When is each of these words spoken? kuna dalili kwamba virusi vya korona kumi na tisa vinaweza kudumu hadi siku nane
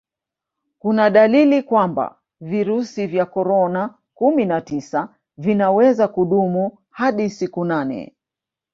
kuna 0.79 1.09
dalili 1.09 1.63
kwamba 1.63 2.19
virusi 2.41 3.07
vya 3.07 3.25
korona 3.25 3.95
kumi 4.13 4.45
na 4.45 4.61
tisa 4.61 5.15
vinaweza 5.37 6.07
kudumu 6.07 6.77
hadi 6.89 7.29
siku 7.29 7.65
nane 7.65 8.15